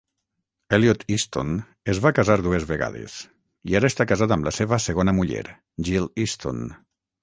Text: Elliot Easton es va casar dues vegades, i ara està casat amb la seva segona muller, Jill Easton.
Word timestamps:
Elliot 0.77 1.03
Easton 1.15 1.51
es 1.93 2.01
va 2.07 2.13
casar 2.21 2.39
dues 2.47 2.67
vegades, 2.73 3.21
i 3.73 3.81
ara 3.83 3.95
està 3.95 4.11
casat 4.15 4.37
amb 4.39 4.51
la 4.51 4.59
seva 4.63 4.85
segona 4.91 5.19
muller, 5.23 5.49
Jill 5.91 6.15
Easton. 6.27 6.71